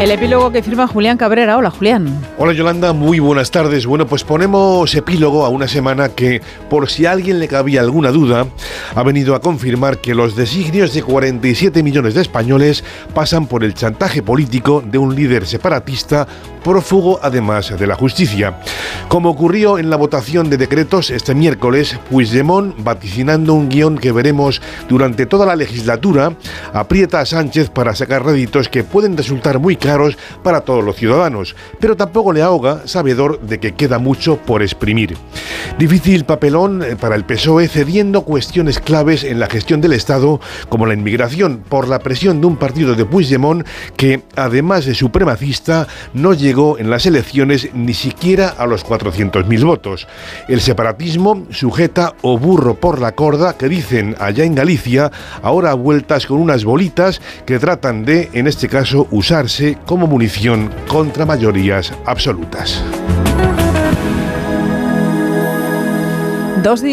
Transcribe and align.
El 0.00 0.12
epílogo 0.12 0.52
que 0.52 0.62
firma 0.62 0.86
Julián 0.86 1.18
Cabrera. 1.18 1.56
Hola, 1.56 1.72
Julián. 1.72 2.06
Hola, 2.38 2.52
Yolanda. 2.52 2.92
Muy 2.92 3.18
buenas 3.18 3.50
tardes. 3.50 3.84
Bueno, 3.84 4.06
pues 4.06 4.22
ponemos 4.22 4.94
epílogo 4.94 5.44
a 5.44 5.48
una 5.48 5.66
semana 5.66 6.10
que, 6.10 6.40
por 6.70 6.88
si 6.88 7.04
a 7.04 7.10
alguien 7.10 7.40
le 7.40 7.48
cabía 7.48 7.80
alguna 7.80 8.12
duda, 8.12 8.46
ha 8.94 9.02
venido 9.02 9.34
a 9.34 9.40
confirmar 9.40 9.98
que 9.98 10.14
los 10.14 10.36
designios 10.36 10.94
de 10.94 11.02
47 11.02 11.82
millones 11.82 12.14
de 12.14 12.22
españoles 12.22 12.84
pasan 13.12 13.48
por 13.48 13.64
el 13.64 13.74
chantaje 13.74 14.22
político 14.22 14.84
de 14.86 14.98
un 14.98 15.16
líder 15.16 15.48
separatista 15.48 16.28
prófugo 16.62 17.18
además 17.22 17.76
de 17.76 17.86
la 17.86 17.96
justicia. 17.96 18.60
Como 19.08 19.30
ocurrió 19.30 19.78
en 19.78 19.90
la 19.90 19.96
votación 19.96 20.50
de 20.50 20.58
decretos 20.58 21.10
este 21.10 21.34
miércoles, 21.34 21.98
Puigdemont, 22.10 22.74
vaticinando 22.84 23.54
un 23.54 23.68
guion 23.68 23.96
que 23.96 24.12
veremos 24.12 24.60
durante 24.88 25.26
toda 25.26 25.46
la 25.46 25.56
legislatura, 25.56 26.34
aprieta 26.72 27.20
a 27.20 27.26
Sánchez 27.26 27.70
para 27.70 27.94
sacar 27.94 28.24
réditos 28.24 28.68
que 28.68 28.84
pueden 28.84 29.16
resultar 29.16 29.58
muy 29.58 29.76
claros 29.88 30.18
para 30.42 30.60
todos 30.60 30.84
los 30.84 30.96
ciudadanos, 30.96 31.56
pero 31.80 31.96
tampoco 31.96 32.34
le 32.34 32.42
ahoga, 32.42 32.86
sabedor 32.86 33.40
de 33.40 33.58
que 33.58 33.72
queda 33.72 33.98
mucho 33.98 34.36
por 34.36 34.60
exprimir. 34.60 35.16
Difícil 35.78 36.26
papelón 36.26 36.82
eh, 36.82 36.94
para 36.94 37.14
el 37.14 37.24
PSOE 37.24 37.68
cediendo 37.68 38.20
cuestiones 38.22 38.80
claves 38.80 39.24
en 39.24 39.40
la 39.40 39.46
gestión 39.48 39.80
del 39.80 39.94
Estado, 39.94 40.40
como 40.68 40.84
la 40.84 40.92
inmigración, 40.92 41.64
por 41.66 41.88
la 41.88 42.00
presión 42.00 42.42
de 42.42 42.48
un 42.48 42.58
partido 42.58 42.96
de 42.96 43.06
Puigdemont 43.06 43.66
que, 43.96 44.24
además 44.36 44.84
de 44.84 44.94
supremacista, 44.94 45.86
no 46.12 46.34
llegó 46.34 46.78
en 46.78 46.90
las 46.90 47.06
elecciones 47.06 47.70
ni 47.72 47.94
siquiera 47.94 48.48
a 48.58 48.66
los 48.66 48.84
400.000 48.84 49.64
votos. 49.64 50.06
El 50.48 50.60
separatismo 50.60 51.46
sujeta 51.48 52.12
o 52.20 52.38
burro 52.38 52.74
por 52.74 53.00
la 53.00 53.12
corda 53.12 53.56
que 53.56 53.70
dicen 53.70 54.16
allá 54.18 54.44
en 54.44 54.54
Galicia, 54.54 55.10
ahora 55.40 55.72
vueltas 55.72 56.26
con 56.26 56.40
unas 56.40 56.64
bolitas 56.64 57.22
que 57.46 57.58
tratan 57.58 58.04
de, 58.04 58.28
en 58.34 58.46
este 58.46 58.68
caso, 58.68 59.06
usarse 59.10 59.77
como 59.86 60.06
munición 60.06 60.70
contra 60.86 61.26
mayorías 61.26 61.92
absolutas. 62.04 62.82
2 66.62 66.80
de 66.82 66.90